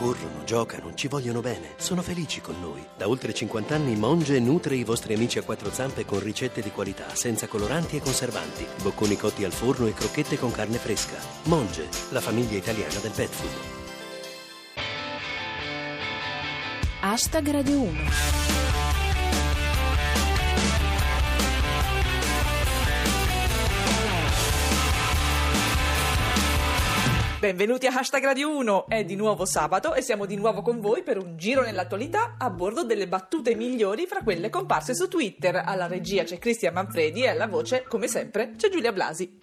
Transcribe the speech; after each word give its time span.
corrono, 0.00 0.44
giocano, 0.44 0.94
ci 0.94 1.08
vogliono 1.08 1.42
bene, 1.42 1.74
sono 1.76 2.00
felici 2.00 2.40
con 2.40 2.54
noi. 2.58 2.82
Da 2.96 3.06
oltre 3.06 3.34
50 3.34 3.74
anni 3.74 3.96
Monge 3.96 4.40
nutre 4.40 4.74
i 4.74 4.82
vostri 4.82 5.12
amici 5.12 5.38
a 5.38 5.42
quattro 5.42 5.70
zampe 5.70 6.06
con 6.06 6.20
ricette 6.20 6.62
di 6.62 6.70
qualità, 6.70 7.14
senza 7.14 7.46
coloranti 7.46 7.96
e 7.96 8.00
conservanti, 8.00 8.66
bocconi 8.80 9.18
cotti 9.18 9.44
al 9.44 9.52
forno 9.52 9.86
e 9.86 9.92
crocchette 9.92 10.38
con 10.38 10.52
carne 10.52 10.78
fresca. 10.78 11.18
Monge, 11.44 11.86
la 12.12 12.20
famiglia 12.20 12.56
italiana 12.56 12.98
del 13.00 13.12
pet 13.14 13.28
food. 13.28 13.78
Hashtag 17.02 17.50
Radio 17.50 17.80
1 17.80 18.49
Benvenuti 27.40 27.86
a 27.86 27.94
Hashtag 27.94 28.22
Radio 28.22 28.54
1, 28.54 28.86
è 28.86 29.02
di 29.02 29.16
nuovo 29.16 29.46
sabato 29.46 29.94
e 29.94 30.02
siamo 30.02 30.26
di 30.26 30.36
nuovo 30.36 30.60
con 30.60 30.78
voi 30.78 31.02
per 31.02 31.16
un 31.16 31.38
giro 31.38 31.62
nell'attualità 31.62 32.34
a 32.36 32.50
bordo 32.50 32.84
delle 32.84 33.08
battute 33.08 33.54
migliori 33.54 34.04
fra 34.04 34.20
quelle 34.22 34.50
comparse 34.50 34.94
su 34.94 35.08
Twitter. 35.08 35.62
Alla 35.64 35.86
regia 35.86 36.22
c'è 36.22 36.38
Cristian 36.38 36.74
Manfredi 36.74 37.22
e 37.22 37.28
alla 37.28 37.46
voce, 37.46 37.84
come 37.88 38.08
sempre, 38.08 38.52
c'è 38.58 38.68
Giulia 38.68 38.92
Blasi. 38.92 39.38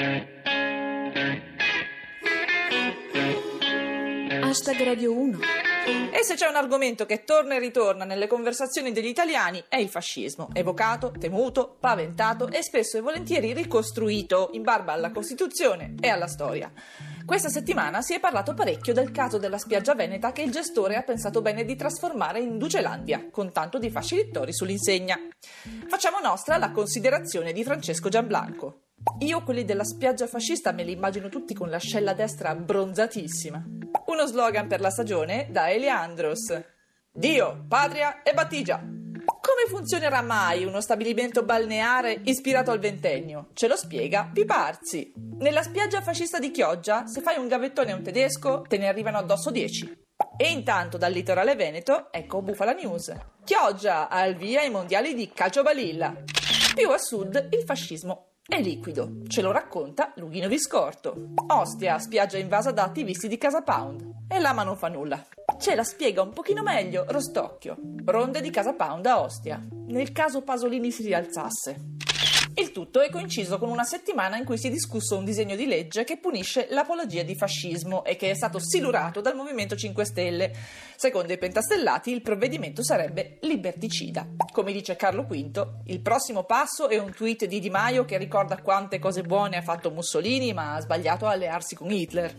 Hashtag 4.44 4.84
Radio 4.84 5.18
1 5.18 5.67
e 5.88 6.24
se 6.24 6.34
c'è 6.34 6.48
un 6.48 6.56
argomento 6.56 7.06
che 7.06 7.24
torna 7.24 7.56
e 7.56 7.60
ritorna 7.60 8.04
nelle 8.04 8.28
conversazioni 8.28 8.92
degli 8.92 9.08
italiani 9.08 9.64
è 9.70 9.78
il 9.78 9.88
fascismo, 9.88 10.50
evocato, 10.52 11.14
temuto, 11.18 11.78
paventato 11.80 12.50
e 12.50 12.62
spesso 12.64 12.98
e 12.98 13.02
volentieri 13.02 13.54
ricostruito 13.54 14.50
in 14.54 14.64
barba 14.64 14.94
alla 14.94 15.12
Costituzione 15.12 15.96
e 16.02 16.10
alla 16.10 16.28
storia. 16.28 16.72
Questa 17.26 17.50
settimana 17.50 18.02
si 18.02 18.14
è 18.14 18.20
parlato 18.20 18.54
parecchio 18.54 18.94
del 18.94 19.12
caso 19.12 19.38
della 19.38 19.58
spiaggia 19.58 19.96
veneta 19.96 20.32
che 20.32 20.42
il 20.42 20.52
gestore 20.52 20.96
ha 20.96 21.04
pensato 21.04 21.42
bene 21.42 21.66
di 21.66 21.76
trasformare 21.76 22.40
in 22.40 22.58
Ducelandia, 22.58 23.28
con 23.30 23.52
tanto 23.52 23.80
di 23.80 23.90
fasci 23.90 24.16
littori 24.16 24.54
sull'insegna. 24.54 25.20
Facciamo 25.88 26.20
nostra 26.20 26.58
la 26.58 26.72
considerazione 26.72 27.54
di 27.54 27.64
Francesco 27.64 28.10
Gianblanco. 28.10 28.82
Io 29.20 29.44
quelli 29.44 29.64
della 29.64 29.84
spiaggia 29.84 30.26
fascista 30.26 30.72
me 30.72 30.84
li 30.84 30.94
immagino 30.94 31.30
tutti 31.30 31.54
con 31.54 31.70
l'ascella 31.70 32.14
destra 32.14 32.56
bronzatissima. 32.56 33.64
Uno 34.08 34.26
slogan 34.26 34.68
per 34.68 34.80
la 34.80 34.90
stagione 34.90 35.48
da 35.50 35.70
Eliandros. 35.70 36.58
Dio, 37.12 37.66
patria 37.68 38.24
e 38.24 38.34
battigia. 38.34 38.78
Come 38.78 39.68
funzionerà 39.68 40.22
mai 40.22 40.64
uno 40.64 40.80
stabilimento 40.80 41.44
balneare 41.44 42.22
ispirato 42.24 42.72
al 42.72 42.80
ventennio? 42.80 43.50
Ce 43.52 43.68
lo 43.68 43.76
spiega 43.76 44.30
Piparzi. 44.32 45.12
Nella 45.40 45.62
spiaggia 45.62 46.02
fascista 46.02 46.40
di 46.40 46.52
Chioggia, 46.52 47.06
se 47.06 47.20
fai 47.20 47.38
un 47.38 47.50
gavettone 47.50 47.92
a 47.92 47.96
un 47.96 48.02
tedesco, 48.02 48.62
te 48.62 48.78
ne 48.78 48.88
arrivano 48.88 49.18
addosso 49.18 49.52
10. 49.52 50.06
E 50.38 50.52
intanto 50.52 50.98
dal 50.98 51.12
litorale 51.12 51.56
veneto, 51.56 52.08
ecco 52.10 52.42
Bufala 52.42 52.72
News. 52.72 53.14
Chioggia 53.44 54.08
al 54.08 54.36
via 54.36 54.62
ai 54.62 54.70
mondiali 54.70 55.16
di 55.16 55.30
calcio 55.34 55.64
balilla. 55.64 56.16
Più 56.74 56.90
a 56.90 56.98
sud 56.98 57.50
il 57.52 57.64
fascismo 57.66 58.37
è 58.48 58.62
liquido, 58.62 59.24
ce 59.28 59.42
lo 59.42 59.52
racconta 59.52 60.14
Lughino 60.16 60.48
Viscorto. 60.48 61.34
Ostia, 61.48 62.00
spiaggia 62.00 62.38
invasa 62.38 62.72
da 62.72 62.84
attivisti 62.84 63.28
di 63.28 63.38
Casa 63.38 63.62
Pound. 63.62 64.26
E 64.30 64.40
l'ama 64.40 64.64
non 64.64 64.78
fa 64.78 64.88
nulla. 64.88 65.22
Ce 65.60 65.76
la 65.76 65.84
spiega 65.84 66.22
un 66.22 66.32
pochino 66.32 66.64
meglio 66.64 67.06
Rostocchio. 67.10 67.78
Ronde 68.06 68.40
di 68.40 68.50
Casa 68.50 68.74
Pound 68.74 69.06
a 69.06 69.22
Ostia. 69.22 69.62
Nel 69.88 70.14
caso 70.14 70.44
Pasolini 70.44 70.92
si 70.92 71.04
rialzasse. 71.04 71.97
Il 72.60 72.72
tutto 72.72 73.02
è 73.02 73.10
coinciso 73.12 73.60
con 73.60 73.70
una 73.70 73.84
settimana 73.84 74.36
in 74.36 74.44
cui 74.44 74.58
si 74.58 74.66
è 74.66 74.72
discusso 74.72 75.16
un 75.16 75.24
disegno 75.24 75.56
di 75.56 75.68
legge 75.68 76.04
che 76.04 76.18
punisce 76.18 76.66
l'apologia 76.72 77.22
di 77.22 77.36
fascismo 77.36 78.04
e 78.04 78.16
che 78.16 78.32
è 78.32 78.34
stato 78.34 78.58
silurato 78.58 79.22
dal 79.22 79.36
Movimento 79.36 79.76
5 79.76 80.04
Stelle. 80.04 80.52
Secondo 80.96 81.32
i 81.32 81.38
pentastellati 81.38 82.12
il 82.12 82.24
provvedimento 82.24 82.82
sarebbe 82.84 83.38
liberticida. 83.42 84.28
Come 84.52 84.72
dice 84.72 84.96
Carlo 84.96 85.26
V, 85.26 85.68
il 85.86 86.02
prossimo 86.02 86.46
passo 86.46 86.90
è 86.90 86.98
un 86.98 87.14
tweet 87.14 87.46
di 87.46 87.60
Di 87.60 87.70
Maio 87.70 88.06
che 88.06 88.18
ricorda 88.18 88.60
quante 88.60 88.98
cose 88.98 89.22
buone 89.22 89.58
ha 89.58 89.62
fatto 89.62 89.92
Mussolini 89.92 90.52
ma 90.52 90.74
ha 90.74 90.82
sbagliato 90.82 91.28
a 91.28 91.34
allearsi 91.34 91.76
con 91.76 91.92
Hitler. 91.92 92.36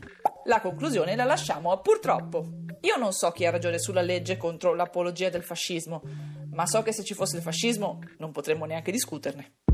La 0.47 0.61
conclusione 0.61 1.15
la 1.15 1.23
lasciamo 1.23 1.71
a 1.71 1.79
purtroppo. 1.79 2.45
Io 2.81 2.97
non 2.97 3.13
so 3.13 3.31
chi 3.31 3.47
ha 3.47 3.53
ragione 3.53 3.79
sulla 3.79 4.03
legge 4.03 4.37
contro 4.37 4.75
l'apologia 4.75 5.29
del 5.29 5.45
fascismo, 5.45 6.03
ma 6.51 6.67
so 6.67 6.83
che 6.83 6.93
se 6.93 7.05
ci 7.05 7.15
fosse 7.15 7.37
il 7.37 7.43
fascismo 7.43 8.01
non 8.19 8.33
potremmo 8.33 8.65
neanche 8.65 8.91
discuterne. 8.91 9.68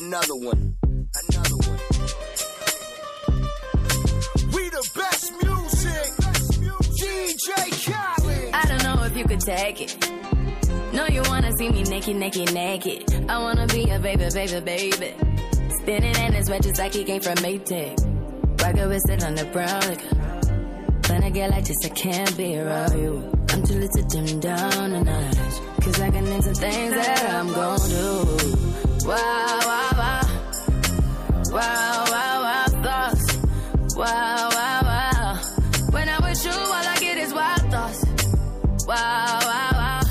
Another 0.00 0.36
one. 0.36 0.76
Another 1.28 1.56
one. 1.56 1.80
We 4.52 4.68
the 4.70 4.90
best 4.94 5.32
music. 5.42 6.12
DJ 6.94 7.50
Khaled. 7.84 8.54
I 8.54 8.64
don't 8.68 8.84
know 8.84 9.02
if 9.04 9.16
you 9.16 9.24
could 9.24 9.40
take 9.40 9.80
it. 9.80 10.10
No, 10.92 11.06
you 11.08 11.22
wanna 11.22 11.50
see 11.58 11.70
me 11.70 11.82
naked, 11.82 12.14
naked, 12.14 12.54
naked. 12.54 13.28
I 13.28 13.40
wanna 13.40 13.66
be 13.66 13.90
a 13.90 13.98
baby, 13.98 14.28
baby, 14.32 14.60
baby. 14.60 15.14
Spinning 15.80 16.14
in 16.14 16.32
his 16.32 16.48
red 16.48 16.62
just 16.62 16.78
like 16.78 16.94
he 16.94 17.02
came 17.02 17.20
from 17.20 17.34
Maytag. 17.38 17.98
Rocket 18.62 18.88
with 18.88 19.10
it 19.10 19.24
on 19.24 19.34
the 19.34 19.46
brown 19.46 19.80
liquor. 19.80 20.14
When 21.12 21.24
I 21.24 21.30
get 21.30 21.50
like 21.50 21.64
this, 21.64 21.76
I 21.84 21.88
can't 21.88 22.36
be 22.36 22.56
around 22.56 22.96
you. 22.96 23.32
I'm 23.50 23.64
too 23.64 23.74
little 23.74 23.88
to 23.88 24.02
dim 24.04 24.38
down 24.38 24.92
a 24.92 25.02
notch. 25.02 25.82
Cause 25.82 26.00
I 26.00 26.10
can 26.10 26.24
name 26.24 26.42
some 26.42 26.54
things 26.54 26.94
that 26.94 27.34
I'm 27.34 27.48
gon' 27.48 27.80
do. 27.88 28.68
Wow, 29.08 29.58
wow. 29.64 29.77
Wow, 31.50 32.04
wow, 32.10 32.42
wow, 32.42 32.66
thoughts. 32.82 33.36
Wow, 33.96 34.48
wow, 34.52 34.80
wow. 34.82 35.40
When 35.90 36.08
I'm 36.08 36.22
with 36.22 36.44
you, 36.44 36.50
all 36.50 36.72
I 36.72 36.96
get 37.00 37.16
is 37.16 37.32
wild 37.32 37.70
thoughts. 37.70 38.04
Wow, 38.86 39.38
wow, 39.42 39.70
wow. 39.72 40.02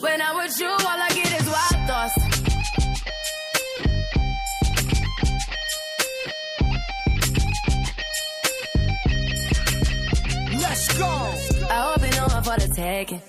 When 0.00 0.22
I'm 0.22 0.36
with 0.36 0.58
you, 0.58 0.68
all 0.68 0.78
I 0.80 1.08
get 1.10 1.40
is 1.40 1.46
wild 1.46 1.88
thoughts. 1.88 2.14
Let's 10.62 10.98
go. 10.98 11.06
I 11.68 11.74
hope 11.82 12.02
you 12.02 12.10
know 12.16 12.26
I'm 12.30 12.42
for 12.42 12.56
the 12.56 12.72
taking. 12.74 13.22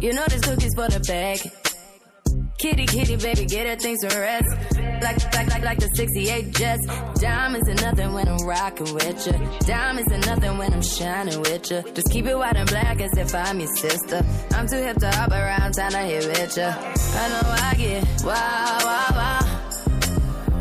You 0.00 0.12
know 0.12 0.26
this 0.28 0.40
cookie's 0.40 0.74
for 0.74 0.88
the 0.88 1.00
bag. 1.06 1.38
Kitty, 2.58 2.86
kitty, 2.86 3.16
baby, 3.16 3.44
get 3.46 3.66
her 3.68 3.76
things 3.76 4.00
to 4.00 4.18
rest. 4.18 4.87
Like, 5.00 5.34
like, 5.34 5.48
like, 5.48 5.64
like 5.64 5.78
the 5.78 5.88
68 5.94 6.54
Jets. 6.54 6.86
Diamonds 7.20 7.68
are 7.68 7.74
nothing 7.86 8.12
when 8.12 8.28
I'm 8.28 8.46
rocking 8.46 8.92
with 8.94 9.26
you. 9.26 9.32
Diamonds 9.60 10.12
are 10.12 10.18
nothing 10.18 10.58
when 10.58 10.72
I'm 10.72 10.82
shining 10.82 11.40
with 11.40 11.70
you. 11.70 11.82
Just 11.94 12.10
keep 12.10 12.26
it 12.26 12.36
white 12.36 12.56
and 12.56 12.68
black 12.68 13.00
as 13.00 13.16
if 13.16 13.34
I'm 13.34 13.60
your 13.60 13.74
sister. 13.76 14.24
I'm 14.52 14.66
too 14.66 14.76
hip 14.76 14.96
to 14.98 15.10
hop 15.10 15.30
around, 15.30 15.72
time 15.72 15.92
to 15.92 15.98
hit 15.98 16.26
with 16.26 16.56
you. 16.56 16.64
I 16.64 17.28
know 17.28 17.42
I 17.44 17.74
get 17.76 18.04
wow, 18.24 18.78
wow, 18.84 19.06
wow. 19.12 19.58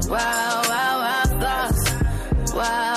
Wow, 0.10 0.62
wow, 0.70 1.00
wow, 1.00 1.24
thoughts. 1.40 2.54
Wow. 2.54 2.97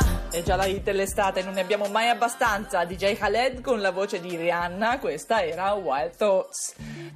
È 0.31 0.41
già 0.43 0.55
la 0.55 0.65
hit 0.65 0.83
dell'estate, 0.83 1.43
non 1.43 1.55
ne 1.55 1.59
abbiamo 1.59 1.87
mai 1.87 2.07
abbastanza. 2.07 2.85
DJ 2.85 3.17
Khaled 3.17 3.59
con 3.59 3.81
la 3.81 3.91
voce 3.91 4.21
di 4.21 4.37
Rihanna, 4.37 4.97
questa 4.97 5.43
era 5.43 5.73
Wild 5.73 6.15
Thoughts. 6.15 6.75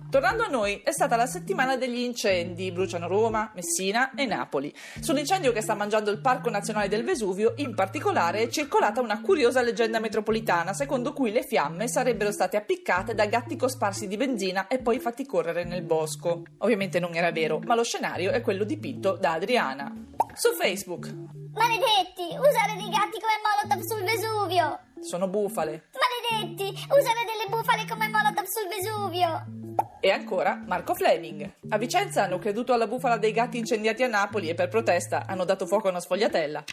Tornando 0.09 0.43
a 0.43 0.47
noi, 0.47 0.81
è 0.83 0.91
stata 0.91 1.15
la 1.15 1.25
settimana 1.25 1.77
degli 1.77 1.99
incendi. 1.99 2.73
Bruciano 2.73 3.07
Roma, 3.07 3.53
Messina 3.55 4.11
e 4.15 4.25
Napoli. 4.25 4.73
Sull'incendio 4.99 5.53
che 5.53 5.61
sta 5.61 5.75
mangiando 5.75 6.11
il 6.11 6.19
Parco 6.19 6.49
Nazionale 6.49 6.89
del 6.89 7.05
Vesuvio, 7.05 7.53
in 7.55 7.73
particolare, 7.73 8.41
è 8.41 8.47
circolata 8.49 8.99
una 8.99 9.21
curiosa 9.21 9.61
leggenda 9.61 9.99
metropolitana, 9.99 10.73
secondo 10.73 11.13
cui 11.13 11.31
le 11.31 11.43
fiamme 11.43 11.87
sarebbero 11.87 12.33
state 12.33 12.57
appiccate 12.57 13.13
da 13.13 13.27
gatti 13.27 13.55
cosparsi 13.55 14.09
di 14.09 14.17
benzina 14.17 14.67
e 14.67 14.79
poi 14.79 14.99
fatti 14.99 15.25
correre 15.25 15.63
nel 15.63 15.83
bosco. 15.83 16.43
Ovviamente 16.57 16.99
non 16.99 17.15
era 17.15 17.31
vero, 17.31 17.61
ma 17.63 17.75
lo 17.75 17.83
scenario 17.83 18.31
è 18.31 18.41
quello 18.41 18.65
dipinto 18.65 19.13
da 19.13 19.31
Adriana. 19.31 19.89
Su 20.33 20.51
Facebook. 20.51 21.44
Maledetti, 21.55 22.35
usare 22.37 22.75
dei 22.75 22.89
gatti 22.89 23.17
come 23.17 23.39
Molotov 23.41 23.81
sul 23.87 24.03
Vesuvio. 24.03 24.79
Sono 24.99 25.27
bufale. 25.29 25.87
Maledetti, 25.95 26.65
usare 26.65 27.23
delle 27.25 27.47
bufale 27.49 27.85
come 27.87 28.09
Molotov 28.09 28.43
sul 28.45 28.67
Vesuvio. 28.67 29.63
E 30.01 30.11
ancora 30.11 30.61
Marco 30.67 30.93
Fleming. 30.93 31.49
A 31.69 31.77
Vicenza 31.77 32.23
hanno 32.23 32.39
creduto 32.39 32.73
alla 32.73 32.87
bufala 32.87 33.17
dei 33.17 33.31
gatti 33.31 33.57
incendiati 33.57 34.03
a 34.03 34.07
Napoli 34.07 34.49
e 34.49 34.53
per 34.53 34.67
protesta 34.67 35.23
hanno 35.25 35.45
dato 35.45 35.65
fuoco 35.65 35.87
a 35.87 35.91
una 35.91 36.01
sfogliatella. 36.01 36.63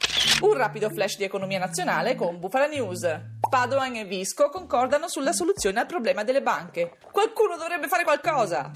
Un 0.41 0.55
rapido 0.55 0.91
flash 0.91 1.17
di 1.17 1.25
economia 1.25 1.61
nazionale 1.61 2.17
con 2.17 2.41
Bufala 2.41 2.67
News. 2.67 3.09
Padoan 3.49 3.95
e 3.97 4.05
Visco 4.05 4.49
concordano 4.49 5.09
sulla 5.09 5.33
soluzione 5.33 5.79
al 5.79 5.87
problema 5.87 6.25
delle 6.25 6.43
banche. 6.43 6.97
Qualcuno 7.13 7.57
dovrebbe 7.57 7.87
fare 7.87 8.03
qualcosa! 8.03 8.71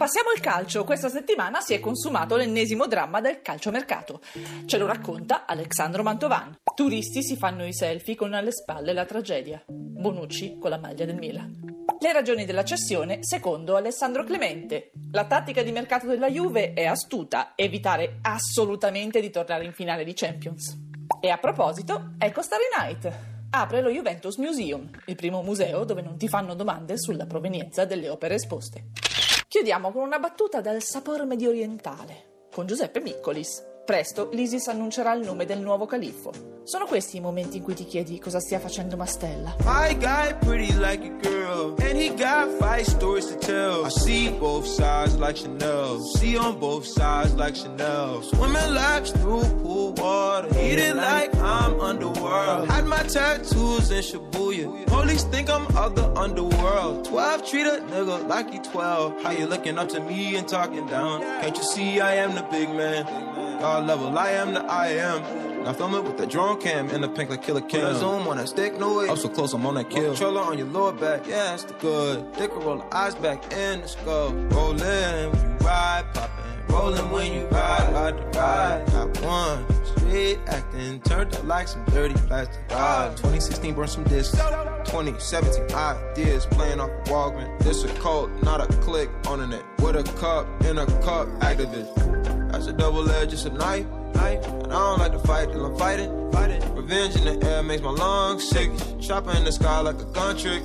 Passiamo 0.00 0.30
al 0.30 0.40
calcio. 0.40 0.82
Questa 0.84 1.10
settimana 1.10 1.60
si 1.60 1.74
è 1.74 1.78
consumato 1.78 2.34
l'ennesimo 2.34 2.86
dramma 2.86 3.20
del 3.20 3.42
calciomercato. 3.42 4.22
Ce 4.64 4.78
lo 4.78 4.86
racconta 4.86 5.44
Alexandro 5.44 6.02
Mantovan. 6.02 6.56
Turisti 6.74 7.22
si 7.22 7.36
fanno 7.36 7.66
i 7.66 7.74
selfie 7.74 8.14
con 8.14 8.32
alle 8.32 8.50
spalle 8.50 8.94
la 8.94 9.04
tragedia. 9.04 9.62
Bonucci 9.68 10.56
con 10.58 10.70
la 10.70 10.78
maglia 10.78 11.04
del 11.04 11.16
Milan. 11.16 11.84
Le 11.98 12.12
ragioni 12.14 12.46
della 12.46 12.64
cessione, 12.64 13.18
secondo 13.20 13.76
Alessandro 13.76 14.24
Clemente. 14.24 14.90
La 15.10 15.26
tattica 15.26 15.62
di 15.62 15.70
mercato 15.70 16.06
della 16.06 16.30
Juve 16.30 16.72
è 16.72 16.86
astuta, 16.86 17.52
evitare 17.54 18.20
assolutamente 18.22 19.20
di 19.20 19.28
tornare 19.28 19.66
in 19.66 19.74
finale 19.74 20.04
di 20.04 20.14
Champions. 20.14 20.78
E 21.20 21.28
a 21.28 21.36
proposito, 21.36 22.12
ecco 22.16 22.40
Starry 22.40 22.68
Night. 22.78 23.12
Apre 23.50 23.82
lo 23.82 23.90
Juventus 23.90 24.38
Museum, 24.38 24.88
il 25.04 25.16
primo 25.16 25.42
museo 25.42 25.84
dove 25.84 26.00
non 26.00 26.16
ti 26.16 26.26
fanno 26.26 26.54
domande 26.54 26.96
sulla 26.96 27.26
provenienza 27.26 27.84
delle 27.84 28.08
opere 28.08 28.36
esposte. 28.36 29.09
Chiudiamo 29.50 29.90
con 29.90 30.02
una 30.02 30.20
battuta 30.20 30.60
dal 30.60 30.80
sapore 30.80 31.24
mediorientale, 31.24 32.46
con 32.52 32.68
Giuseppe 32.68 33.00
Miccolis. 33.00 33.69
Presto 33.84 34.28
l'ISIS 34.32 34.68
annuncerà 34.68 35.12
il 35.14 35.24
nome 35.24 35.46
del 35.46 35.58
nuovo 35.58 35.86
califfo. 35.86 36.58
Sono 36.62 36.84
questi 36.86 37.16
i 37.16 37.20
momenti 37.20 37.56
in 37.56 37.62
cui 37.64 37.74
ti 37.74 37.84
chiedi 37.84 38.20
cosa 38.20 38.38
stia 38.38 38.60
facendo 38.60 38.96
Mastella. 38.96 39.56
My 39.64 39.96
guy 39.96 40.32
pretty 40.38 40.72
like 40.78 41.04
a 41.04 41.10
girl, 41.20 41.74
and 41.80 41.98
he 41.98 42.10
got 42.10 42.48
five 42.60 42.84
stories 42.84 43.26
to 43.26 43.36
tell. 43.38 43.84
I 43.84 43.90
see 43.90 44.30
both 44.30 44.66
sides 44.66 45.16
like 45.16 45.36
Chanel, 45.36 45.98
see 46.16 46.36
on 46.36 46.58
both 46.58 46.84
sides 46.86 47.34
like 47.34 47.56
Chanel. 47.56 48.22
Swimming 48.22 48.72
laps 48.72 49.10
through 49.10 49.42
pool 49.62 49.94
water, 49.94 50.48
eating 50.60 50.96
like 50.96 51.34
I'm 51.36 51.80
underworld. 51.80 52.68
Had 52.68 52.86
my 52.86 53.02
tattoos 53.02 53.90
in 53.90 54.02
Shibuya, 54.02 54.86
police 54.86 55.24
think 55.24 55.48
I'm 55.48 55.66
of 55.76 55.96
the 55.96 56.06
underworld. 56.14 57.06
12 57.06 57.50
treat 57.50 57.66
a 57.66 57.80
nigga 57.90 58.28
like 58.28 58.52
he 58.52 58.60
12. 58.60 59.22
How 59.22 59.32
you 59.32 59.46
looking 59.46 59.78
up 59.78 59.88
to 59.88 60.00
me 60.00 60.36
and 60.36 60.46
talking 60.46 60.86
down? 60.86 61.22
Can't 61.40 61.56
you 61.56 61.64
see 61.64 61.98
I 62.00 62.14
am 62.16 62.36
the 62.36 62.42
big 62.52 62.68
man? 62.68 63.49
God 63.60 63.86
level, 63.86 64.18
I 64.18 64.30
am 64.30 64.54
the 64.54 64.64
I 64.64 64.86
am. 64.88 65.64
Now 65.64 65.74
film 65.74 65.94
it 65.94 66.02
with 66.02 66.16
the 66.16 66.26
drone 66.26 66.58
cam 66.58 66.88
and 66.88 67.04
the 67.04 67.08
pink 67.10 67.28
like 67.28 67.42
killer 67.42 67.60
cam. 67.60 67.94
Zoom 67.94 68.26
on 68.26 68.38
that 68.38 68.48
stick, 68.48 68.78
no 68.80 68.96
way. 68.96 69.10
I'm 69.10 69.18
so 69.18 69.28
close, 69.28 69.52
I'm 69.52 69.66
on 69.66 69.74
that 69.74 69.90
kill. 69.90 70.12
Controller 70.12 70.40
on 70.40 70.56
your 70.56 70.66
lower 70.68 70.92
back, 70.92 71.26
yeah, 71.26 71.52
it's 71.52 71.64
the 71.64 71.74
good. 71.74 72.32
Dick 72.36 72.56
roll 72.56 72.78
the 72.78 72.96
eyes 72.96 73.14
back 73.16 73.52
in 73.52 73.82
the 73.82 73.88
skull. 73.88 74.32
Rollin' 74.32 75.30
when 75.30 75.50
you 75.50 75.56
ride, 75.58 76.06
poppin'. 76.14 76.74
Rollin' 76.74 77.10
when 77.10 77.34
you 77.34 77.46
ride, 77.48 77.92
ride 77.92 78.16
the 78.16 78.38
ride. 78.38 78.86
Got 78.86 79.20
one. 79.20 79.84
Street 79.84 80.38
acting, 80.46 81.00
turned 81.02 81.34
up 81.34 81.44
like 81.44 81.68
some 81.68 81.84
dirty 81.86 82.14
plastic. 82.14 82.64
Ah, 82.70 83.08
God, 83.08 83.16
2016 83.18 83.74
burned 83.74 83.90
some 83.90 84.04
discs. 84.04 84.38
2017 84.86 85.76
ideas 85.76 86.46
playing 86.46 86.80
off 86.80 86.90
Walgreens. 87.04 87.58
This 87.58 87.84
a 87.84 87.88
cult, 88.00 88.30
not 88.42 88.62
a 88.62 88.66
click 88.78 89.10
on 89.26 89.40
the 89.40 89.46
net. 89.46 89.64
With 89.80 89.96
a 89.96 90.02
cup 90.18 90.46
in 90.64 90.78
a 90.78 90.86
cup, 91.02 91.28
activist. 91.40 92.19
That's 92.60 92.72
a 92.72 92.76
double 92.76 93.10
edge, 93.10 93.32
it's 93.32 93.46
a 93.46 93.50
knife. 93.50 93.86
knife. 94.12 94.44
And 94.44 94.66
I 94.66 94.78
don't 94.78 94.98
like 94.98 95.12
to 95.12 95.18
fight 95.20 95.50
till 95.50 95.64
I'm 95.64 95.78
fighting. 95.78 96.30
fighting. 96.30 96.60
Revenge 96.74 97.16
in 97.16 97.24
the 97.24 97.46
air 97.48 97.62
makes 97.62 97.80
my 97.80 97.90
lungs 97.90 98.46
sick. 98.46 98.70
Chopper 99.00 99.34
in 99.34 99.44
the 99.44 99.52
sky 99.52 99.80
like 99.80 99.98
a 99.98 100.04
gun 100.04 100.36
trick. 100.36 100.62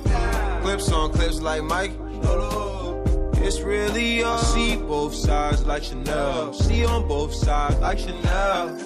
Clips 0.60 0.92
on 0.92 1.10
clips 1.10 1.40
like 1.40 1.62
Mike. 1.62 1.92
It's 3.36 3.60
really 3.60 4.22
all. 4.22 4.36
I 4.36 4.42
see 4.42 4.76
both 4.76 5.14
sides 5.14 5.64
like 5.64 5.84
Chanel. 5.84 6.52
See 6.52 6.84
on 6.84 7.08
both 7.08 7.32
sides 7.32 7.78
like 7.78 7.98
Chanel. 7.98 8.76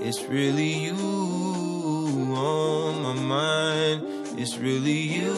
It's 0.00 0.22
really 0.22 0.72
you 0.86 0.94
on 2.34 3.02
my 3.02 3.12
mind. 3.12 4.38
It's 4.38 4.56
really 4.56 5.00
you 5.18 5.34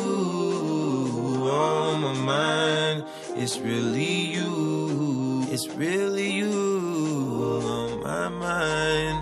on 1.51 2.03
my 2.03 2.13
mind. 2.13 3.05
It's 3.31 3.59
really 3.59 4.35
you. 4.35 5.10
It's 5.53 5.67
really 5.71 6.31
you 6.31 6.47
on 7.67 8.05
my 8.05 8.29
mind. 8.29 9.19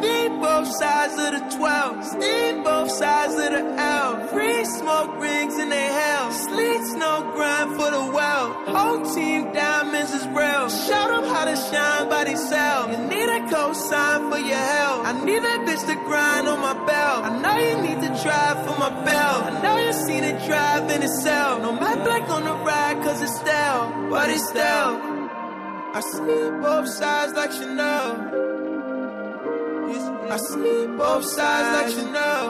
Need 0.00 0.40
both 0.40 0.68
sides 0.68 1.14
of 1.14 1.30
the 1.34 1.56
12, 1.56 2.18
need 2.18 2.62
both 2.62 2.88
sides 2.92 3.34
of 3.34 3.50
the 3.50 3.74
L. 3.76 4.28
Free 4.28 4.64
smoke 4.64 5.20
rings 5.20 5.58
in 5.58 5.68
their 5.68 5.90
hell. 5.90 6.30
Sleets 6.30 6.92
no 6.94 7.32
grind 7.34 7.70
for 7.74 7.90
the 7.90 7.98
well. 8.14 8.52
Whole 8.76 9.12
team 9.12 9.52
diamonds 9.52 10.12
is 10.12 10.24
real. 10.28 10.68
Show 10.68 11.04
them 11.10 11.24
how 11.34 11.46
to 11.46 11.56
shine 11.56 12.08
by 12.10 12.22
themselves. 12.22 12.96
You 12.96 13.04
need 13.08 13.28
a 13.28 13.40
cosign 13.50 14.30
for 14.30 14.38
your 14.38 14.64
help. 14.78 15.04
I 15.04 15.24
need 15.24 15.42
that 15.42 15.66
bitch 15.66 15.84
to 15.88 15.96
grind 16.06 16.46
on 16.46 16.60
my 16.60 16.74
belt. 16.86 17.24
I 17.26 17.42
know 17.42 17.56
you 17.58 17.76
need 17.82 18.00
to 18.06 18.22
drive 18.22 18.58
for 18.64 18.78
my 18.78 18.90
belt. 19.02 19.50
I 19.50 19.60
know 19.64 19.78
you 19.84 19.92
seen 19.92 20.22
it 20.22 20.46
drive 20.46 20.88
in 20.92 21.02
itself. 21.02 21.60
No 21.60 21.72
matte 21.72 22.04
black 22.04 22.30
on 22.30 22.44
the 22.44 22.54
ride, 22.54 23.02
cause 23.02 23.20
it's 23.20 23.34
stale. 23.40 24.08
But 24.10 24.30
it's 24.30 24.48
stale. 24.48 25.15
I 25.96 26.00
see 26.00 26.50
both 26.60 26.88
sides 26.88 27.32
like 27.32 27.52
Chanel. 27.52 28.20
I 30.30 30.36
see 30.36 30.86
both 30.88 31.24
sides 31.24 31.68
like 31.74 31.90
Chanel. 31.96 32.48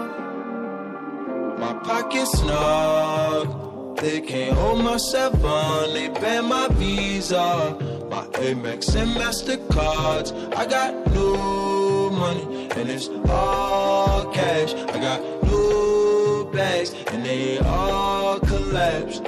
My 1.56 1.72
pockets 1.75 2.40
snug. 2.40 3.98
They 3.98 4.20
can't 4.22 4.56
hold 4.58 4.82
my 4.82 4.96
seven. 4.96 5.94
They 5.94 6.08
ban 6.08 6.46
my 6.46 6.67
visa. 6.72 7.76
My 8.10 8.24
Amex 8.46 8.96
and 8.96 9.12
Mastercards. 9.15 10.32
I 10.56 10.67
got 10.67 11.06
new 11.12 12.10
money 12.10 12.69
and 12.74 12.91
it's 12.91 13.08
all 13.29 14.32
cash. 14.32 14.74
I 14.74 14.98
got 14.98 15.20
new 15.44 16.50
bags 16.53 16.93
and 17.12 17.24
they 17.24 17.60
all 17.60 18.41
collapsed. 18.41 19.22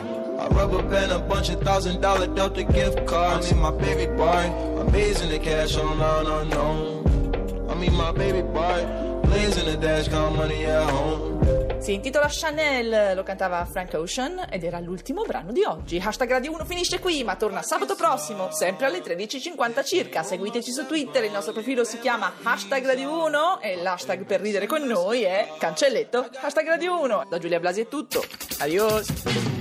Rubber 0.58 0.82
band, 0.82 1.12
a 1.12 1.18
bunch 1.20 1.50
of 1.50 1.60
thousand 1.62 2.00
dollar 2.00 2.26
Delta 2.26 2.64
gift 2.64 3.04
cards. 3.06 3.50
I 3.50 3.54
mean, 3.54 3.62
my 3.62 3.70
baby 3.70 4.06
boy, 4.12 4.50
amazing 4.80 5.30
the 5.30 5.38
cash 5.38 5.76
online 5.76 6.26
unknown. 6.26 7.70
I 7.70 7.74
mean, 7.74 7.94
my 7.94 8.10
baby 8.12 8.42
boy, 8.42 8.84
blazing 9.22 9.66
the 9.66 9.76
dash, 9.76 10.08
count 10.08 10.36
money 10.36 10.64
at 10.64 10.90
home. 10.90 11.36
Si 11.80 11.92
intitola 11.92 12.26
Chanel, 12.28 13.14
lo 13.14 13.22
cantava 13.22 13.64
Frank 13.64 13.94
Ocean 13.94 14.46
ed 14.50 14.64
era 14.64 14.80
l'ultimo 14.80 15.22
brano 15.22 15.52
di 15.52 15.62
oggi. 15.62 16.02
Hashtag 16.04 16.28
Radio 16.28 16.50
1 16.52 16.64
finisce 16.64 16.98
qui, 16.98 17.22
ma 17.22 17.36
torna 17.36 17.62
sabato 17.62 17.94
prossimo, 17.94 18.50
sempre 18.50 18.86
alle 18.86 18.98
13.50 18.98 19.84
circa. 19.84 20.24
Seguiteci 20.24 20.72
su 20.72 20.86
Twitter, 20.86 21.22
il 21.22 21.30
nostro 21.30 21.52
profilo 21.52 21.84
si 21.84 22.00
chiama 22.00 22.32
Hashtag 22.42 22.84
Radio 22.84 23.24
1 23.26 23.60
e 23.60 23.76
l'hashtag 23.76 24.24
per 24.24 24.40
ridere 24.40 24.66
con 24.66 24.82
noi 24.82 25.22
è 25.22 25.50
cancelletto 25.56 26.28
Hashtag 26.40 26.66
Radio 26.66 27.00
1. 27.00 27.26
Da 27.30 27.38
Giulia 27.38 27.60
Blasi 27.60 27.82
è 27.82 27.86
tutto. 27.86 28.24
Adios. 28.58 29.57